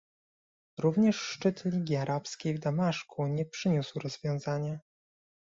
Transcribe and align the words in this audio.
Również 0.79 1.15
szczyt 1.19 1.65
Ligi 1.65 1.95
Arabskiej 1.95 2.53
w 2.55 2.59
Damaszku 2.59 3.27
nie 3.27 3.45
przyniósł 3.45 3.99
rozwiązania 3.99 4.79